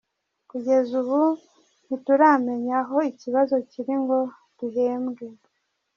[0.49, 1.21] Kugeza ubu
[1.85, 4.17] ntituramenya aho ikibazo kiri ngo
[4.57, 5.25] duhembwe”.